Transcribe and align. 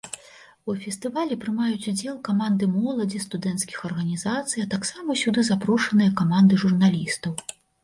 У 0.71 0.75
фестывалі 0.85 1.35
прымаюць 1.43 1.89
удзел 1.91 2.15
каманды 2.29 2.69
моладзі, 2.77 3.21
студэнцкіх 3.27 3.77
арганізацый, 3.91 4.59
а 4.65 4.73
таксама 4.75 5.21
сюды 5.23 5.47
запрошаныя 5.53 6.17
каманды 6.25 6.63
журналістаў. 6.67 7.41